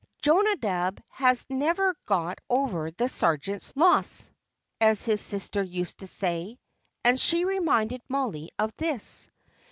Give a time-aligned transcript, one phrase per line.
[0.23, 4.31] "Jonadab has never got over the sergeant's loss,"
[4.79, 6.57] as his sister used to say;
[7.03, 9.29] and she reminded Mollie of this.